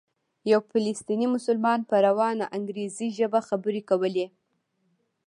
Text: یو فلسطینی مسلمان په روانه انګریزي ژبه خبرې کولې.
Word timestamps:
یو 0.51 0.59
فلسطینی 0.71 1.27
مسلمان 1.35 1.79
په 1.89 1.95
روانه 2.07 2.45
انګریزي 2.57 3.07
ژبه 3.17 3.39
خبرې 3.49 3.81
کولې. 3.89 4.25